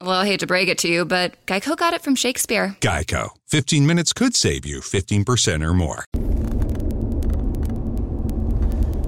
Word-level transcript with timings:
Well, 0.00 0.12
I 0.12 0.26
hate 0.26 0.38
to 0.40 0.46
break 0.46 0.68
it 0.68 0.78
to 0.78 0.88
you, 0.88 1.04
but 1.04 1.44
Geico 1.46 1.76
got 1.76 1.92
it 1.92 2.02
from 2.02 2.14
Shakespeare. 2.14 2.76
Geico. 2.80 3.30
15 3.48 3.84
minutes 3.84 4.12
could 4.12 4.36
save 4.36 4.64
you 4.64 4.78
15% 4.80 5.60
or 5.60 5.74
more. 5.74 6.04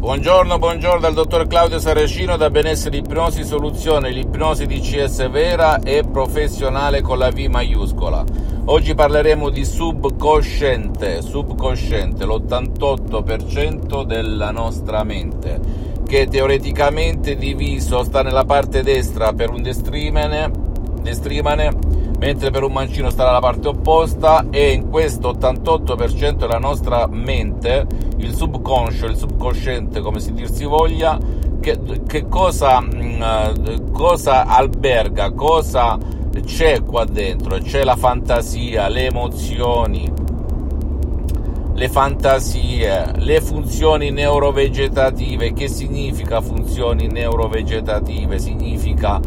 Buongiorno, 0.00 0.58
buongiorno 0.58 0.98
dal 0.98 1.14
dottor 1.14 1.46
Claudio 1.46 1.78
Saracino 1.78 2.36
da 2.36 2.50
Benessere 2.50 2.96
Ipnosi 2.96 3.44
Soluzione, 3.44 4.10
l'ipnosi 4.10 4.66
DCS 4.66 5.30
vera 5.30 5.78
e 5.78 6.02
professionale 6.02 7.02
con 7.02 7.18
la 7.18 7.30
V 7.30 7.38
maiuscola. 7.38 8.24
Oggi 8.64 8.92
parleremo 8.96 9.48
di 9.48 9.64
subconsciente, 9.64 11.22
subconsciente, 11.22 12.24
l'88% 12.24 14.02
della 14.02 14.50
nostra 14.50 15.04
mente, 15.04 15.60
che 16.04 16.26
teoreticamente 16.26 17.36
diviso 17.36 18.02
sta 18.02 18.22
nella 18.22 18.44
parte 18.44 18.82
destra 18.82 19.32
per 19.32 19.50
un 19.50 19.62
destrimene 19.62 20.59
destrimane, 21.02 21.70
mentre 22.18 22.50
per 22.50 22.62
un 22.62 22.72
mancino 22.72 23.10
sta 23.10 23.24
dalla 23.24 23.40
parte 23.40 23.68
opposta 23.68 24.46
e 24.50 24.70
in 24.72 24.88
questo 24.88 25.32
88% 25.32 26.36
della 26.36 26.58
nostra 26.58 27.06
mente, 27.06 27.86
il 28.16 28.34
subconscio, 28.34 29.06
il 29.06 29.16
subconsciente 29.16 30.00
come 30.00 30.20
si 30.20 30.32
dir 30.32 30.50
si 30.50 30.64
voglia, 30.64 31.18
che, 31.60 31.78
che 32.06 32.28
cosa, 32.28 32.80
mh, 32.80 33.90
cosa 33.92 34.46
alberga, 34.46 35.30
cosa 35.32 35.98
c'è 36.44 36.82
qua 36.82 37.04
dentro? 37.04 37.58
C'è 37.58 37.84
la 37.84 37.96
fantasia, 37.96 38.88
le 38.88 39.06
emozioni, 39.06 40.10
le 41.80 41.88
fantasie, 41.88 43.12
le 43.16 43.40
funzioni 43.40 44.10
neurovegetative. 44.10 45.54
Che 45.54 45.66
significa 45.66 46.42
funzioni 46.42 47.06
neurovegetative? 47.06 48.38
Significa 48.38 49.18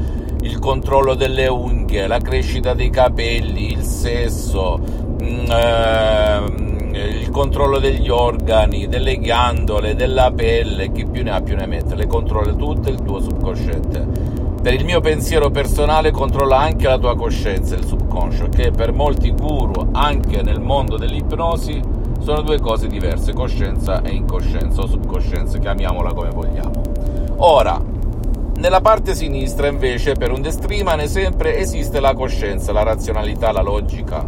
il 0.41 0.59
controllo 0.59 1.15
delle 1.15 1.47
unghie, 1.47 2.05
la 2.05 2.19
crescita 2.19 2.75
dei 2.75 2.91
capelli, 2.91 3.71
il 3.71 3.81
sesso, 3.81 4.79
mm, 4.79 5.45
eh, 5.49 7.17
il 7.21 7.29
controllo 7.31 7.79
degli 7.79 8.09
organi, 8.09 8.87
delle 8.87 9.17
ghiandole, 9.17 9.95
della 9.95 10.31
pelle, 10.31 10.91
chi 10.91 11.07
più 11.07 11.23
ne 11.23 11.31
ha 11.31 11.41
più 11.41 11.55
ne 11.55 11.65
mette, 11.65 11.95
le 11.95 12.05
controlla 12.05 12.53
tutte 12.53 12.91
il 12.91 13.01
tuo 13.01 13.19
subconsciente. 13.19 14.05
Per 14.61 14.73
il 14.75 14.85
mio 14.85 14.99
pensiero 14.99 15.49
personale 15.49 16.11
controlla 16.11 16.59
anche 16.59 16.87
la 16.87 16.99
tua 16.99 17.15
coscienza, 17.15 17.73
il 17.75 17.83
subconscio, 17.83 18.49
che 18.49 18.69
per 18.69 18.93
molti 18.93 19.31
guru, 19.31 19.89
anche 19.93 20.43
nel 20.43 20.61
mondo 20.61 20.97
dell'ipnosi, 20.97 21.92
sono 22.23 22.41
due 22.41 22.59
cose 22.59 22.87
diverse, 22.87 23.33
coscienza 23.33 24.01
e 24.01 24.11
incoscienza, 24.11 24.81
o 24.81 24.87
subcoscienza, 24.87 25.57
chiamiamola 25.57 26.13
come 26.13 26.29
vogliamo. 26.29 26.81
Ora, 27.37 27.81
nella 28.55 28.81
parte 28.81 29.13
sinistra 29.13 29.67
invece 29.67 30.13
per 30.13 30.31
un 30.31 30.41
destrimane 30.41 31.07
sempre 31.07 31.57
esiste 31.57 31.99
la 31.99 32.13
coscienza, 32.13 32.71
la 32.71 32.83
razionalità, 32.83 33.51
la 33.51 33.61
logica, 33.61 34.25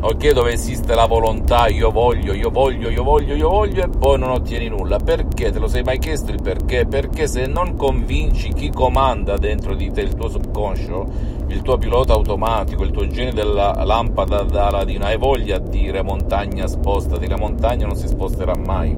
ok? 0.00 0.30
Dove 0.30 0.52
esiste 0.52 0.94
la 0.94 1.06
volontà, 1.06 1.66
io 1.66 1.90
voglio, 1.90 2.32
io 2.32 2.50
voglio, 2.50 2.90
io 2.90 3.02
voglio, 3.02 3.34
io 3.34 3.48
voglio 3.48 3.82
e 3.82 3.88
poi 3.88 4.18
non 4.20 4.30
ottieni 4.30 4.68
nulla. 4.68 4.98
Perché? 4.98 5.50
Te 5.50 5.58
lo 5.58 5.66
sei 5.66 5.82
mai 5.82 5.98
chiesto 5.98 6.30
il 6.30 6.40
perché? 6.40 6.86
Perché 6.86 7.26
se 7.26 7.46
non 7.46 7.74
convinci 7.74 8.52
chi 8.52 8.70
comanda 8.70 9.36
dentro 9.36 9.74
di 9.74 9.90
te, 9.90 10.02
il 10.02 10.14
tuo 10.14 10.28
subconscio, 10.28 11.35
il 11.48 11.62
tuo 11.62 11.76
pilota 11.78 12.12
automatico, 12.12 12.82
il 12.82 12.90
tuo 12.90 13.06
genio 13.06 13.32
della 13.32 13.84
lampada 13.84 14.42
d'Aladino, 14.42 15.04
hai 15.04 15.16
voglia 15.16 15.58
di 15.58 15.80
dire 15.80 16.02
montagna 16.02 16.66
spostati, 16.66 17.28
la 17.28 17.36
montagna 17.36 17.86
non 17.86 17.96
si 17.96 18.08
sposterà 18.08 18.56
mai. 18.56 18.94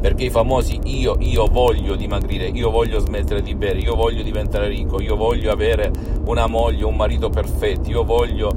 Perché 0.00 0.24
i 0.24 0.30
famosi 0.30 0.78
io, 0.84 1.16
io 1.18 1.46
voglio 1.46 1.96
dimagrire, 1.96 2.46
io 2.46 2.70
voglio 2.70 3.00
smettere 3.00 3.42
di 3.42 3.56
bere, 3.56 3.80
io 3.80 3.96
voglio 3.96 4.22
diventare 4.22 4.68
ricco, 4.68 5.00
io 5.00 5.16
voglio 5.16 5.50
avere 5.50 5.90
una 6.24 6.46
moglie, 6.46 6.84
un 6.84 6.94
marito 6.94 7.30
perfetto, 7.30 7.90
io 7.90 8.04
voglio 8.04 8.54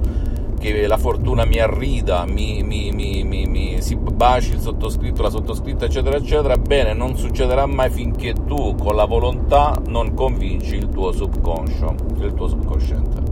che 0.62 0.86
la 0.86 0.98
fortuna 0.98 1.44
mi 1.44 1.58
arrida, 1.58 2.24
mi, 2.26 2.62
mi, 2.62 2.92
mi, 2.92 3.82
si 3.82 3.96
baci 3.96 4.52
il 4.52 4.60
sottoscritto, 4.60 5.24
la 5.24 5.32
sottoscritta, 5.32 5.86
eccetera, 5.86 6.16
eccetera, 6.18 6.56
bene, 6.56 6.94
non 6.94 7.18
succederà 7.18 7.66
mai 7.66 7.90
finché 7.90 8.36
tu 8.46 8.76
con 8.76 8.96
la 8.96 9.06
volontà 9.06 9.76
non 9.88 10.14
convinci 10.14 10.76
il 10.76 10.90
tuo 10.90 11.12
subconscio, 11.12 11.96
il 12.20 12.34
tuo 12.36 12.48
subconsciente. 12.48 13.24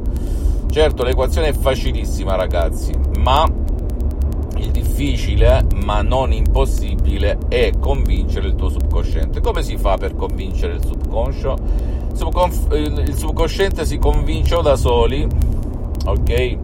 Certo, 0.71 1.03
l'equazione 1.03 1.49
è 1.49 1.53
facilissima, 1.53 2.35
ragazzi, 2.35 2.93
ma 3.19 3.47
il 4.57 4.71
difficile, 4.71 5.67
ma 5.83 6.01
non 6.01 6.33
impossibile, 6.33 7.37
è 7.47 7.71
convincere 7.79 8.47
il 8.47 8.55
tuo 8.55 8.69
subconsciente. 8.69 9.39
Come 9.39 9.61
si 9.61 9.77
fa 9.77 9.97
per 9.97 10.15
convincere 10.15 10.73
il 10.73 10.83
subconscio? 10.83 11.55
Il 12.11 13.13
subconsciente 13.15 13.85
si 13.85 13.99
convince 13.99 14.59
da 14.63 14.75
soli, 14.75 15.27
ok? 16.05 16.57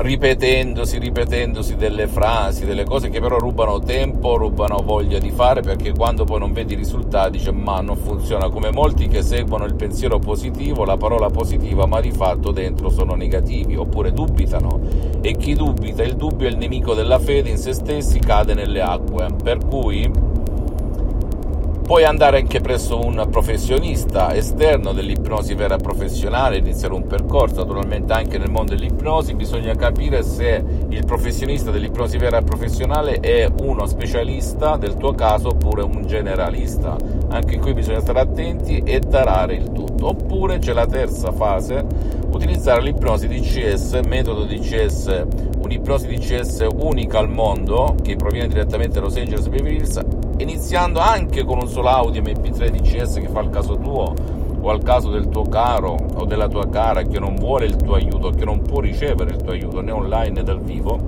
Ripetendosi, 0.00 0.98
ripetendosi 0.98 1.76
delle 1.76 2.06
frasi, 2.06 2.64
delle 2.64 2.84
cose 2.84 3.10
che 3.10 3.20
però 3.20 3.38
rubano 3.38 3.80
tempo, 3.80 4.36
rubano 4.36 4.78
voglia 4.82 5.18
di 5.18 5.30
fare, 5.30 5.60
perché 5.60 5.92
quando 5.92 6.24
poi 6.24 6.38
non 6.38 6.52
vedi 6.52 6.72
i 6.72 6.76
risultati 6.76 7.38
dice 7.38 7.52
ma 7.52 7.80
non 7.80 7.96
funziona, 7.96 8.48
come 8.48 8.70
molti 8.70 9.08
che 9.08 9.22
seguono 9.22 9.64
il 9.64 9.74
pensiero 9.74 10.18
positivo, 10.18 10.84
la 10.84 10.96
parola 10.96 11.28
positiva, 11.28 11.86
ma 11.86 12.00
di 12.00 12.12
fatto 12.12 12.50
dentro 12.50 12.88
sono 12.88 13.14
negativi, 13.14 13.76
oppure 13.76 14.12
dubitano. 14.12 14.80
E 15.20 15.36
chi 15.36 15.54
dubita, 15.54 16.02
il 16.02 16.16
dubbio 16.16 16.48
è 16.48 16.50
il 16.50 16.56
nemico 16.56 16.94
della 16.94 17.18
fede 17.18 17.50
in 17.50 17.58
se 17.58 17.74
stessi, 17.74 18.18
cade 18.18 18.54
nelle 18.54 18.80
acque. 18.80 19.28
Per 19.42 19.58
cui 19.66 20.10
Puoi 21.90 22.04
andare 22.04 22.38
anche 22.38 22.60
presso 22.60 23.04
un 23.04 23.26
professionista 23.32 24.32
esterno 24.32 24.92
dell'ipnosi 24.92 25.54
vera 25.54 25.76
professionale, 25.76 26.58
iniziare 26.58 26.94
un 26.94 27.04
percorso, 27.04 27.56
naturalmente 27.56 28.12
anche 28.12 28.38
nel 28.38 28.48
mondo 28.48 28.76
dell'ipnosi 28.76 29.34
bisogna 29.34 29.74
capire 29.74 30.22
se 30.22 30.62
il 30.88 31.04
professionista 31.04 31.72
dell'ipnosi 31.72 32.16
vera 32.16 32.42
professionale 32.42 33.18
è 33.18 33.50
uno 33.62 33.86
specialista 33.86 34.76
del 34.76 34.98
tuo 34.98 35.14
caso 35.14 35.48
oppure 35.48 35.82
un 35.82 36.06
generalista. 36.06 36.96
Anche 37.30 37.58
qui 37.58 37.74
bisogna 37.74 37.98
stare 37.98 38.20
attenti 38.20 38.82
e 38.84 39.00
tarare 39.00 39.54
il 39.54 39.72
tutto. 39.72 40.10
Oppure 40.10 40.60
c'è 40.60 40.72
la 40.72 40.86
terza 40.86 41.32
fase, 41.32 41.84
utilizzare 42.30 42.82
l'ipnosi 42.82 43.26
DCS, 43.26 43.98
metodo 44.06 44.44
DCS, 44.44 45.24
un'ipnosi 45.58 46.06
DCS 46.06 46.68
unica 46.72 47.18
al 47.18 47.28
mondo 47.28 47.96
che 48.00 48.14
proviene 48.14 48.46
direttamente 48.46 49.00
da 49.00 49.06
Los 49.06 49.16
Angeles 49.16 49.48
Beverly 49.48 49.78
Hills 49.78 50.19
iniziando 50.40 51.00
anche 51.00 51.44
con 51.44 51.58
un 51.60 51.68
solo 51.68 51.88
audio 51.88 52.22
MP3 52.22 52.70
DCS 52.70 53.14
che 53.14 53.28
fa 53.28 53.40
il 53.40 53.50
caso 53.50 53.76
tuo 53.76 54.14
o 54.62 54.70
al 54.70 54.82
caso 54.82 55.10
del 55.10 55.28
tuo 55.28 55.42
caro 55.44 55.96
o 56.14 56.24
della 56.24 56.48
tua 56.48 56.68
cara 56.68 57.02
che 57.02 57.18
non 57.18 57.34
vuole 57.34 57.66
il 57.66 57.76
tuo 57.76 57.94
aiuto, 57.94 58.30
che 58.30 58.44
non 58.44 58.60
può 58.62 58.80
ricevere 58.80 59.30
il 59.30 59.42
tuo 59.42 59.52
aiuto 59.52 59.80
né 59.80 59.90
online 59.90 60.30
né 60.30 60.42
dal 60.42 60.60
vivo 60.60 60.98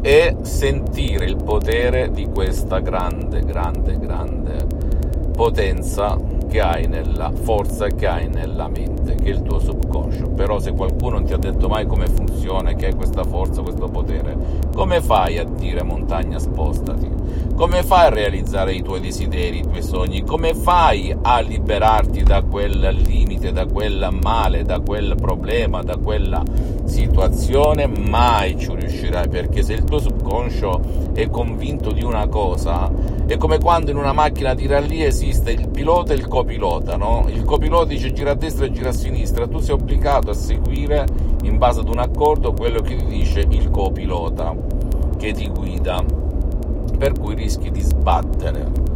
e 0.00 0.36
sentire 0.42 1.24
il 1.24 1.36
potere 1.36 2.10
di 2.10 2.26
questa 2.26 2.80
grande, 2.80 3.40
grande, 3.40 3.98
grande 3.98 4.66
potenza 5.32 6.18
che 6.52 6.60
hai 6.60 6.86
nella 6.86 7.32
forza 7.32 7.86
che 7.86 8.06
hai 8.06 8.28
nella 8.28 8.68
mente, 8.68 9.14
che 9.14 9.24
è 9.24 9.28
il 9.30 9.40
tuo 9.40 9.58
subconscio. 9.58 10.28
Però 10.32 10.58
se 10.58 10.72
qualcuno 10.72 11.14
non 11.14 11.24
ti 11.24 11.32
ha 11.32 11.38
detto 11.38 11.66
mai 11.66 11.86
come 11.86 12.06
funziona, 12.08 12.74
che 12.74 12.86
hai 12.88 12.94
questa 12.94 13.24
forza, 13.24 13.62
questo 13.62 13.88
potere, 13.88 14.36
come 14.74 15.00
fai 15.00 15.38
a 15.38 15.44
dire 15.44 15.82
montagna 15.82 16.38
spostati? 16.38 17.08
Come 17.54 17.82
fai 17.82 18.06
a 18.06 18.10
realizzare 18.10 18.74
i 18.74 18.82
tuoi 18.82 19.00
desideri, 19.00 19.60
i 19.60 19.62
tuoi 19.62 19.82
sogni? 19.82 20.24
Come 20.24 20.52
fai 20.52 21.11
a 21.22 21.40
liberarti 21.40 22.22
da 22.22 22.42
quel 22.42 22.96
limite, 23.04 23.52
da 23.52 23.66
quel 23.66 24.08
male, 24.22 24.64
da 24.64 24.80
quel 24.80 25.14
problema, 25.20 25.82
da 25.82 25.96
quella 25.96 26.42
situazione? 26.84 27.86
Mai 27.86 28.58
ci 28.58 28.74
riuscirai, 28.74 29.28
perché 29.28 29.62
se 29.62 29.74
il 29.74 29.84
tuo 29.84 29.98
subconscio 29.98 31.10
è 31.14 31.28
convinto 31.30 31.92
di 31.92 32.02
una 32.02 32.26
cosa, 32.26 32.90
è 33.26 33.36
come 33.36 33.58
quando 33.58 33.90
in 33.90 33.96
una 33.96 34.12
macchina 34.12 34.54
di 34.54 34.66
rally 34.66 35.02
esiste 35.02 35.52
il 35.52 35.68
pilota 35.68 36.12
e 36.12 36.16
il 36.16 36.26
copilota, 36.26 36.96
no? 36.96 37.26
Il 37.28 37.44
copilota 37.44 37.86
dice 37.86 38.12
gira 38.12 38.32
a 38.32 38.34
destra 38.34 38.66
e 38.66 38.72
gira 38.72 38.88
a 38.88 38.92
sinistra, 38.92 39.46
tu 39.46 39.58
sei 39.58 39.74
obbligato 39.74 40.30
a 40.30 40.34
seguire 40.34 41.06
in 41.44 41.58
base 41.58 41.80
ad 41.80 41.88
un 41.88 41.98
accordo 41.98 42.52
quello 42.52 42.80
che 42.80 42.96
ti 42.96 43.06
dice 43.06 43.44
il 43.48 43.70
copilota 43.70 44.54
che 45.18 45.32
ti 45.32 45.48
guida, 45.48 46.04
per 46.98 47.12
cui 47.18 47.34
rischi 47.34 47.70
di 47.70 47.80
sbattere. 47.80 48.91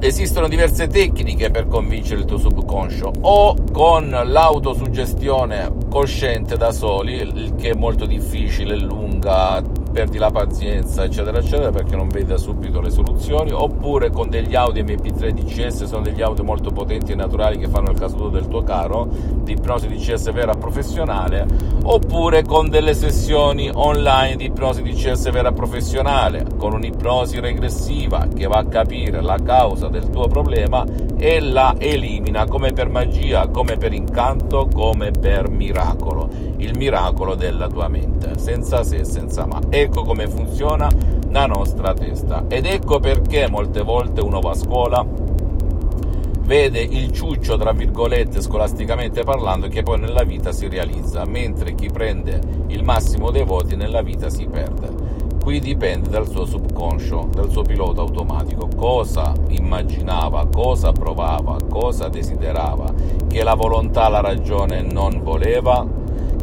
Esistono 0.00 0.48
diverse 0.48 0.86
tecniche 0.86 1.50
per 1.50 1.66
convincere 1.66 2.20
il 2.20 2.26
tuo 2.26 2.38
subconscio, 2.38 3.12
o 3.20 3.54
con 3.72 4.08
l'autosuggestione 4.08 5.72
cosciente 5.88 6.56
da 6.56 6.70
soli, 6.70 7.14
il 7.14 7.54
che 7.56 7.70
è 7.70 7.74
molto 7.74 8.06
difficile, 8.06 8.76
lunga, 8.76 9.62
perdi 9.90 10.18
la 10.18 10.30
pazienza, 10.30 11.04
eccetera, 11.04 11.38
eccetera, 11.38 11.70
perché 11.70 11.96
non 11.96 12.08
vedi 12.08 12.26
da 12.26 12.36
subito 12.36 12.80
le 12.80 12.90
soluzioni, 12.90 13.50
oppure 13.52 14.10
con 14.10 14.28
degli 14.28 14.54
audio 14.54 14.82
MP3 14.82 15.30
DCS, 15.30 15.84
sono 15.84 16.02
degli 16.02 16.22
audio 16.22 16.44
molto 16.44 16.70
potenti 16.70 17.12
e 17.12 17.14
naturali 17.14 17.58
che 17.58 17.68
fanno 17.68 17.90
il 17.90 17.98
caso 17.98 18.28
del 18.28 18.48
tuo 18.48 18.62
caro, 18.62 19.08
di 19.42 19.52
ipnosi 19.52 19.88
DCS 19.88 20.32
vera 20.32 20.54
professionale, 20.54 21.46
oppure 21.82 22.44
con 22.44 22.68
delle 22.68 22.94
sessioni 22.94 23.70
online 23.72 24.36
di 24.36 24.46
ipnosi 24.46 24.82
DCS 24.82 25.30
vera 25.30 25.52
professionale, 25.52 26.46
con 26.56 26.72
un'ipnosi 26.74 27.40
regressiva 27.40 28.28
che 28.34 28.46
va 28.46 28.58
a 28.58 28.66
capire 28.66 29.20
la 29.20 29.38
causa 29.42 29.88
del 29.88 30.10
tuo 30.10 30.28
problema 30.28 30.84
e 31.16 31.40
la 31.40 31.74
elimina 31.78 32.46
come 32.46 32.72
per 32.72 32.88
magia, 32.88 33.48
come 33.48 33.76
per 33.76 33.92
incanto, 33.92 34.68
come 34.72 35.10
per 35.10 35.48
miracolo, 35.48 36.28
il 36.58 36.76
miracolo 36.76 37.34
della 37.34 37.68
tua 37.68 37.88
mente, 37.88 38.38
senza 38.38 38.84
se, 38.84 39.04
senza 39.04 39.46
ma. 39.46 39.60
Ecco 39.68 40.02
come 40.02 40.28
funziona 40.28 40.88
la 41.30 41.46
nostra 41.46 41.92
testa 41.92 42.44
ed 42.48 42.64
ecco 42.64 43.00
perché 43.00 43.48
molte 43.48 43.82
volte 43.82 44.20
uno 44.20 44.40
va 44.40 44.50
a 44.50 44.54
scuola 44.54 45.06
vede 46.48 46.80
il 46.80 47.12
ciuccio, 47.12 47.58
tra 47.58 47.72
virgolette, 47.72 48.40
scolasticamente 48.40 49.22
parlando, 49.22 49.68
che 49.68 49.82
poi 49.82 50.00
nella 50.00 50.22
vita 50.22 50.50
si 50.50 50.66
realizza, 50.66 51.26
mentre 51.26 51.74
chi 51.74 51.90
prende 51.90 52.40
il 52.68 52.82
massimo 52.82 53.30
dei 53.30 53.44
voti 53.44 53.76
nella 53.76 54.00
vita 54.00 54.30
si 54.30 54.46
perde. 54.46 54.88
Qui 55.42 55.60
dipende 55.60 56.08
dal 56.08 56.26
suo 56.26 56.46
subconscio, 56.46 57.28
dal 57.34 57.50
suo 57.50 57.62
pilota 57.62 58.00
automatico, 58.00 58.66
cosa 58.74 59.34
immaginava, 59.48 60.46
cosa 60.46 60.90
provava, 60.92 61.58
cosa 61.68 62.08
desiderava, 62.08 62.94
che 63.28 63.42
la 63.42 63.54
volontà, 63.54 64.08
la 64.08 64.22
ragione 64.22 64.80
non 64.80 65.20
voleva, 65.22 65.86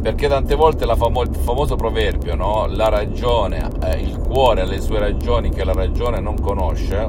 perché 0.00 0.28
tante 0.28 0.54
volte 0.54 0.86
famo- 0.94 1.22
il 1.22 1.34
famoso 1.34 1.76
proverbio, 1.76 2.34
no? 2.34 2.66
la 2.68 2.88
ragione, 2.88 3.68
eh, 3.82 4.00
il 4.00 4.18
cuore 4.18 4.62
ha 4.62 4.64
le 4.64 4.80
sue 4.80 4.98
ragioni 4.98 5.50
che 5.50 5.64
la 5.64 5.72
ragione 5.72 6.20
non 6.20 6.38
conosce, 6.40 7.08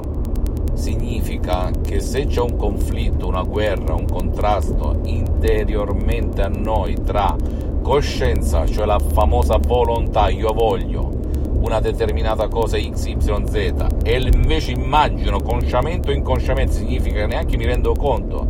significa 0.74 1.72
che 1.84 2.00
se 2.00 2.26
c'è 2.28 2.42
un 2.42 2.56
conflitto, 2.56 3.28
una 3.28 3.44
guerra, 3.44 3.94
un 3.94 4.06
contrasto 4.06 5.00
interiormente 5.04 6.42
a 6.42 6.48
noi 6.48 7.02
tra 7.04 7.36
coscienza, 7.82 8.66
cioè 8.66 8.86
la 8.86 9.00
famosa 9.00 9.58
volontà, 9.58 10.30
io 10.30 10.54
voglio, 10.54 11.16
una 11.62 11.80
determinata 11.80 12.48
cosa 12.48 12.78
XYZ 12.78 13.86
e 14.04 14.20
invece 14.20 14.72
immagino 14.72 15.40
consciamente 15.42 16.12
o 16.12 16.14
inconsciamente 16.14 16.74
significa 16.74 17.22
che 17.22 17.28
neanche 17.28 17.58
mi 17.58 17.66
rendo 17.66 17.94
conto 17.94 18.46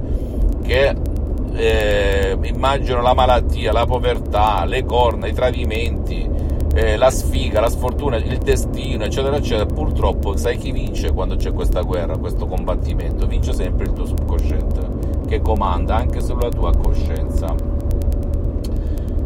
che 0.62 0.94
eh, 1.58 2.38
immagino 2.44 3.02
la 3.02 3.14
malattia, 3.14 3.72
la 3.72 3.86
povertà, 3.86 4.66
le 4.66 4.86
corna, 4.86 5.28
i 5.28 5.34
tradimenti, 5.34 6.30
eh, 6.74 6.96
la 6.96 7.10
sfiga, 7.10 7.60
la 7.60 7.70
sfortuna, 7.70 8.18
il 8.18 8.38
destino, 8.38 9.04
eccetera, 9.04 9.38
eccetera. 9.38 9.66
Purtroppo 9.66 10.38
sai 10.38 10.58
chi 10.58 10.72
vince 10.72 11.12
quando 11.12 11.36
c'è 11.36 11.52
questa 11.52 11.82
guerra, 11.82 12.18
questo 12.18 12.46
combattimento? 12.46 13.26
Vince 13.26 13.54
sempre 13.54 13.86
il 13.86 13.94
tuo 13.94 14.06
subconsciente 14.06 15.26
che 15.28 15.42
comanda 15.42 15.96
anche 15.96 16.22
sulla 16.22 16.50
tua 16.50 16.72
coscienza. 16.76 17.54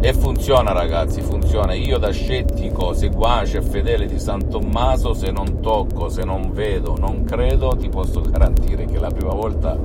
E 0.04 0.14
funziona 0.14 0.72
ragazzi, 0.72 1.22
funziona. 1.22 1.74
Io 1.74 2.00
da 2.00 2.10
scettico, 2.10 2.94
seguace 2.94 3.60
e 3.60 3.62
fedele 3.62 4.08
di 4.08 4.18
San 4.18 4.50
Tommaso, 4.50 5.14
se 5.14 5.30
non 5.30 5.60
tocco, 5.62 6.10
se 6.10 6.24
non 6.24 6.52
vedo, 6.54 6.96
non 6.98 7.24
credo, 7.24 7.76
ti 7.78 7.88
posso 7.88 8.22
garantire 8.22 8.86
che 8.86 8.98
la 8.98 9.12
prima 9.12 9.34
volta 9.34 9.78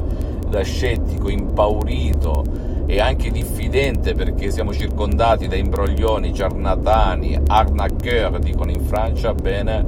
da 0.48 0.62
scettico, 0.62 1.28
impaurito 1.28 2.44
e 2.86 3.00
anche 3.00 3.30
diffidente 3.30 4.14
perché 4.14 4.50
siamo 4.50 4.72
circondati 4.72 5.48
da 5.48 5.56
imbroglioni, 5.56 6.32
ciarlatani, 6.32 7.40
arnaqueur, 7.46 8.38
dicono 8.38 8.70
in 8.70 8.80
Francia, 8.80 9.34
bene, 9.34 9.86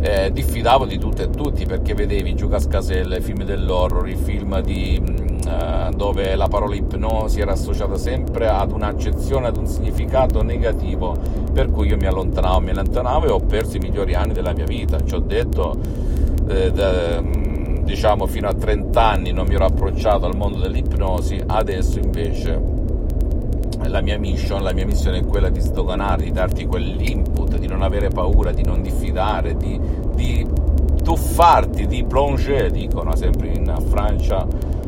eh, 0.00 0.30
diffidavo 0.30 0.84
di 0.84 0.98
tutto 0.98 1.22
e 1.22 1.30
tutti 1.30 1.64
perché 1.64 1.94
vedevi 1.94 2.34
Giù 2.34 2.48
Cascaselle, 2.48 3.20
film 3.20 3.44
dell'horror, 3.44 4.06
i 4.08 4.16
film 4.16 4.60
di 4.60 5.02
eh, 5.46 5.90
dove 5.94 6.34
la 6.34 6.48
parola 6.48 6.74
ipnosi 6.74 7.40
era 7.40 7.52
associata 7.52 7.96
sempre 7.96 8.48
ad 8.48 8.72
un'accezione, 8.72 9.46
ad 9.46 9.56
un 9.56 9.66
significato 9.66 10.42
negativo, 10.42 11.16
per 11.52 11.70
cui 11.70 11.88
io 11.88 11.96
mi 11.96 12.06
allontanavo, 12.06 12.60
mi 12.60 12.70
allontanavo 12.70 13.26
e 13.26 13.30
ho 13.30 13.40
perso 13.40 13.76
i 13.76 13.80
migliori 13.80 14.14
anni 14.14 14.32
della 14.32 14.52
mia 14.52 14.66
vita. 14.66 15.02
Ci 15.02 15.14
ho 15.14 15.20
detto, 15.20 15.78
eh, 16.48 16.70
da, 16.72 17.22
diciamo, 17.86 18.26
fino 18.26 18.48
a 18.48 18.52
30 18.52 19.00
anni 19.00 19.32
non 19.32 19.46
mi 19.46 19.54
ero 19.54 19.66
approcciato 19.66 20.26
al 20.26 20.36
mondo 20.36 20.58
dell'ipnosi, 20.58 21.40
adesso 21.46 22.00
invece 22.00 22.60
la 23.84 24.00
mia 24.00 24.18
mission, 24.18 24.62
la 24.62 24.72
mia 24.72 24.84
missione 24.84 25.20
è 25.20 25.24
quella 25.24 25.48
di 25.48 25.60
sdoganare, 25.60 26.24
di 26.24 26.32
darti 26.32 26.66
quell'input, 26.66 27.56
di 27.56 27.68
non 27.68 27.82
avere 27.82 28.08
paura, 28.08 28.50
di 28.50 28.64
non 28.64 28.82
diffidare, 28.82 29.56
di, 29.56 29.80
di 30.14 30.46
tuffarti, 31.02 31.86
di 31.86 32.04
plonger, 32.04 32.72
dicono 32.72 33.14
sempre 33.14 33.52
in 33.52 33.72
Francia, 33.88 34.44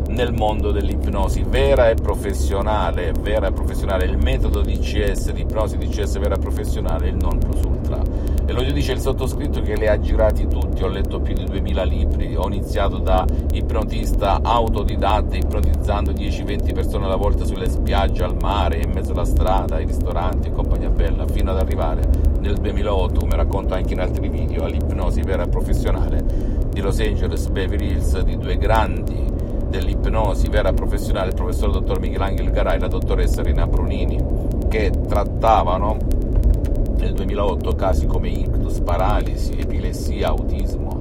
nel 0.09 0.33
mondo 0.33 0.73
dell'ipnosi 0.73 1.45
vera 1.49 1.91
e 1.91 1.95
professionale, 1.95 3.13
vera 3.13 3.47
e 3.47 3.53
professionale, 3.53 4.07
il 4.07 4.19
metodo 4.19 4.61
di 4.63 4.73
ipnosi 4.73 5.77
di 5.77 5.89
CS 5.89 6.19
vera 6.19 6.35
e 6.35 6.39
professionale, 6.39 7.09
il 7.09 7.17
non 7.17 7.39
plus 7.39 7.63
ultra. 7.63 8.03
E 8.49 8.53
lo 8.55 8.63
dice 8.63 8.93
il 8.93 9.01
sottoscritto 9.01 9.61
che 9.61 9.77
le 9.77 9.91
ha 9.91 10.01
girati 10.01 10.49
tutti, 10.49 10.83
ho 10.83 10.89
letto 10.89 11.21
più 11.21 11.35
di 11.35 11.45
2000 11.45 11.83
libri, 11.83 12.35
ho 12.35 12.47
iniziato 12.47 12.97
da 12.97 13.27
ipnotista 13.53 14.41
autodidatta, 14.43 15.37
ipnotizzando 15.37 16.13
10-20 16.13 16.73
persone 16.73 17.05
alla 17.05 17.17
volta 17.17 17.45
sulle 17.45 17.69
spiagge, 17.69 18.25
al 18.25 18.37
mare, 18.41 18.79
in 18.79 18.91
mezzo 18.93 19.13
alla 19.13 19.27
strada, 19.27 19.77
ai 19.77 19.85
ristoranti, 19.85 20.49
in 20.49 20.55
compagnia 20.55 20.89
bella, 20.89 21.27
fino 21.27 21.51
ad 21.51 21.59
arrivare 21.59 22.09
nel 22.41 22.55
2008, 22.55 23.21
come 23.21 23.37
racconto 23.37 23.75
anche 23.75 23.93
in 23.93 24.01
altri 24.01 24.31
video, 24.31 24.65
all'ipnosi 24.65 25.21
vera 25.21 25.43
e 25.43 25.49
professionale 25.49 26.25
di 26.71 26.81
Los 26.81 27.01
Angeles, 27.01 27.49
Beverly 27.49 27.91
Hills, 27.91 28.19
di 28.23 28.39
due 28.39 28.57
grandi 28.57 29.27
dell'ipnosi 29.69 30.49
vera 30.49 30.73
professionale 30.73 31.29
il 31.29 31.35
professor 31.35 31.71
dottor 31.71 32.01
Michelangelo 32.01 32.51
Garai 32.51 32.77
e 32.77 32.81
la 32.81 32.89
dottoressa 32.89 33.43
Rina 33.43 33.67
Brunini 33.67 34.19
che 34.69 34.91
trattavano 35.07 36.17
nel 36.99 37.15
2008 37.15 37.75
casi 37.75 38.07
come 38.07 38.29
ictus, 38.29 38.81
paralisi, 38.81 39.53
epilessia, 39.53 40.29
autismo 40.29 40.99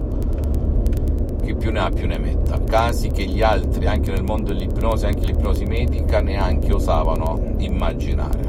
chi 1.48 1.56
più 1.56 1.72
ne 1.72 1.80
ha 1.80 1.90
più 1.90 2.08
ne 2.08 2.18
metta. 2.18 2.60
Casi 2.62 3.10
che 3.10 3.24
gli 3.24 3.42
altri 3.42 3.88
anche 3.88 4.12
nel 4.12 4.24
mondo 4.24 4.52
dell'ipnosi 4.52 5.06
anche 5.06 5.26
l'ipnosi 5.26 5.64
medica 5.64 6.20
neanche 6.20 6.74
osavano 6.74 7.54
immaginare. 7.60 8.42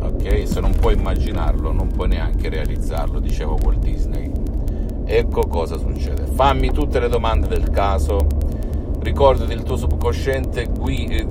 Ok? 0.00 0.46
Se 0.46 0.60
non 0.60 0.72
puoi 0.72 0.94
immaginarlo 0.94 1.72
non 1.72 1.88
puoi 1.88 2.08
neanche 2.08 2.48
realizzarlo 2.48 3.18
diceva 3.18 3.56
Walt 3.60 3.80
Disney. 3.80 4.30
Ecco 5.04 5.48
cosa 5.48 5.76
succede. 5.78 6.26
Fammi 6.26 6.70
tutte 6.70 7.00
le 7.00 7.08
domande 7.08 7.48
del 7.48 7.70
caso 7.70 8.18
ricordati 9.08 9.52
il 9.54 9.62
tuo 9.62 9.76
subconsciente 9.76 10.66
gui- 10.66 11.06
eh, 11.06 11.28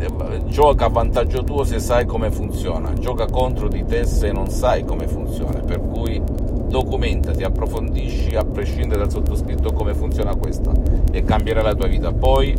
gioca 0.48 0.86
a 0.86 0.90
vantaggio 0.90 1.44
tuo 1.44 1.64
se 1.64 1.80
sai 1.80 2.06
come 2.06 2.32
funziona, 2.32 2.94
gioca 2.94 3.28
contro 3.28 3.68
di 3.68 3.86
te 3.86 4.06
se 4.06 4.32
non 4.32 4.50
sai 4.50 4.84
come 4.84 5.08
funziona, 5.08 5.60
per 5.60 5.82
cui 5.82 6.22
documentati, 6.68 7.44
approfondisci 7.44 8.36
a 8.36 8.44
prescindere 8.44 9.02
dal 9.02 9.12
sottoscritto 9.12 9.72
come 9.74 9.94
funziona 9.94 10.36
questa. 10.36 10.72
E 11.12 11.24
cambierà 11.24 11.62
la 11.62 11.76
tua 11.76 11.88
vita. 11.88 12.12
Poi, 12.12 12.56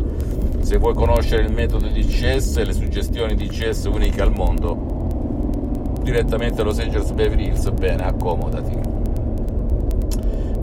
se 0.61 0.77
vuoi 0.77 0.93
conoscere 0.93 1.43
il 1.43 1.53
metodo 1.53 1.87
di 1.87 2.05
CS 2.05 2.57
e 2.57 2.65
le 2.65 2.73
suggestioni 2.73 3.35
di 3.35 3.47
CS 3.47 3.89
uniche 3.91 4.21
al 4.21 4.31
mondo, 4.31 5.97
direttamente 6.01 6.61
a 6.61 6.63
Los 6.63 6.79
Angeles 6.79 7.11
Beverly 7.11 7.47
Hills, 7.47 7.69
bene, 7.71 8.03
accomodati 8.03 8.98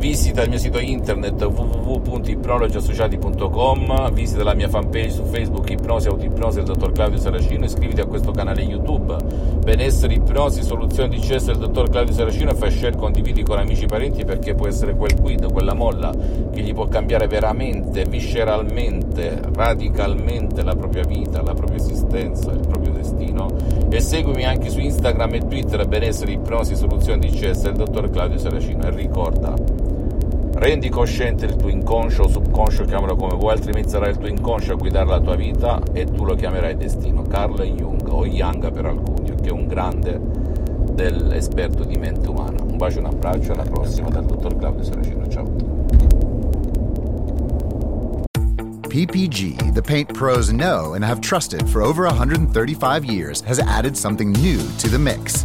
visita 0.06 0.42
il 0.42 0.50
mio 0.50 0.58
sito 0.58 0.78
internet 0.78 1.42
www.ipnologiassociati.com, 1.42 4.12
visita 4.12 4.44
la 4.44 4.54
mia 4.54 4.68
fanpage 4.68 5.10
su 5.10 5.24
Facebook 5.24 5.68
Ipnosi 5.68 6.06
Autoipnosi 6.06 6.58
del 6.58 6.66
dottor 6.66 6.92
Claudio 6.92 7.18
Saracino, 7.18 7.64
iscriviti 7.64 8.00
a 8.00 8.06
questo 8.06 8.30
canale 8.30 8.62
YouTube. 8.62 9.16
Benessere 9.64 10.14
Ipnosi, 10.14 10.62
soluzioni 10.62 11.16
di 11.16 11.18
CS 11.18 11.46
del 11.46 11.58
dottor 11.58 11.90
Claudio 11.90 12.14
Saracino 12.14 12.52
e 12.52 12.54
fai 12.54 12.70
share, 12.70 12.94
condividi 12.94 13.42
con 13.42 13.58
amici 13.58 13.82
e 13.82 13.86
parenti 13.86 14.24
perché 14.24 14.54
può 14.54 14.68
essere 14.68 14.94
quel 14.94 15.20
quid, 15.20 15.50
quella 15.50 15.74
molla 15.74 16.14
che 16.52 16.62
gli 16.62 16.72
può 16.72 16.86
cambiare 16.86 17.26
veramente, 17.26 18.04
visceralmente, 18.04 19.40
radicalmente 19.52 20.62
la 20.62 20.76
propria 20.76 21.02
vita, 21.02 21.42
la 21.42 21.54
propria 21.54 21.78
esistenza, 21.78 22.52
il 22.52 22.60
proprio 22.60 22.92
destino. 22.92 23.48
E 23.90 23.98
seguimi 23.98 24.44
anche 24.44 24.70
su 24.70 24.78
Instagram 24.78 25.34
e 25.34 25.48
Twitter 25.48 25.84
Benessere 25.88 26.30
Ipnosi, 26.30 26.76
soluzioni 26.76 27.28
di 27.28 27.36
CS 27.36 27.62
del 27.62 27.74
dottor 27.74 28.08
Claudio 28.08 28.38
Saracino 28.38 28.86
e 28.86 28.90
ricorda 28.90 29.95
Rendi 30.58 30.88
cosciente 30.88 31.44
il 31.44 31.54
tuo 31.54 31.68
inconscio 31.68 32.22
o 32.22 32.28
subconscio, 32.28 32.84
chiamalo 32.84 33.14
come 33.14 33.36
vuoi, 33.36 33.52
altrimenti 33.52 33.90
sarà 33.90 34.08
il 34.08 34.16
tuo 34.16 34.26
inconscio 34.26 34.72
a 34.72 34.76
guidare 34.76 35.06
la 35.06 35.20
tua 35.20 35.36
vita 35.36 35.82
e 35.92 36.06
tu 36.06 36.24
lo 36.24 36.34
chiamerai 36.34 36.74
destino. 36.78 37.20
Carl 37.22 37.60
Jung, 37.60 38.08
o 38.08 38.24
Young 38.24 38.72
per 38.72 38.86
alcuni, 38.86 39.34
che 39.34 39.50
è 39.50 39.52
un 39.52 39.66
grande 39.66 40.18
dell'esperto 40.92 41.84
di 41.84 41.98
mente 41.98 42.30
umana. 42.30 42.62
Un 42.62 42.78
bacio 42.78 43.00
un 43.00 43.04
abbraccio, 43.04 43.52
alla 43.52 43.64
prossima 43.64 44.08
dal 44.08 44.24
dottor 44.24 44.56
Claudio 44.56 44.82
Saracino, 44.82 45.28
ciao. 45.28 45.44
PPG, 48.88 49.74
the 49.74 49.82
paint 49.82 50.10
pros 50.14 50.50
know 50.50 50.94
and 50.94 51.04
have 51.04 51.20
trusted 51.20 51.68
for 51.68 51.82
over 51.82 52.06
135 52.06 53.04
years, 53.04 53.42
has 53.42 53.58
added 53.58 53.94
something 53.94 54.32
new 54.32 54.56
to 54.78 54.88
the 54.88 54.98
mix. 54.98 55.44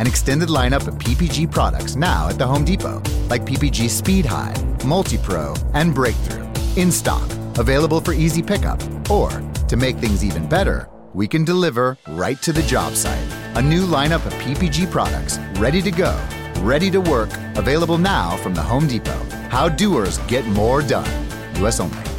An 0.00 0.06
extended 0.06 0.48
lineup 0.48 0.88
of 0.88 0.94
PPG 0.94 1.50
products 1.50 1.94
now 1.94 2.30
at 2.30 2.38
the 2.38 2.46
Home 2.46 2.64
Depot, 2.64 3.02
like 3.28 3.44
PPG 3.44 3.90
Speed 3.90 4.24
High, 4.24 4.54
Multi 4.86 5.18
Pro, 5.18 5.54
and 5.74 5.94
Breakthrough. 5.94 6.48
In 6.76 6.90
stock, 6.90 7.30
available 7.58 8.00
for 8.00 8.14
easy 8.14 8.42
pickup, 8.42 8.80
or 9.10 9.28
to 9.68 9.76
make 9.76 9.98
things 9.98 10.24
even 10.24 10.48
better, 10.48 10.88
we 11.12 11.28
can 11.28 11.44
deliver 11.44 11.98
right 12.12 12.40
to 12.40 12.50
the 12.50 12.62
job 12.62 12.94
site. 12.94 13.28
A 13.56 13.60
new 13.60 13.84
lineup 13.84 14.24
of 14.24 14.32
PPG 14.40 14.90
products 14.90 15.38
ready 15.58 15.82
to 15.82 15.90
go, 15.90 16.18
ready 16.60 16.90
to 16.90 17.00
work, 17.02 17.28
available 17.56 17.98
now 17.98 18.38
from 18.38 18.54
the 18.54 18.62
Home 18.62 18.86
Depot. 18.86 19.22
How 19.50 19.68
doers 19.68 20.16
get 20.28 20.46
more 20.46 20.80
done. 20.80 21.10
US 21.56 21.78
only. 21.78 22.09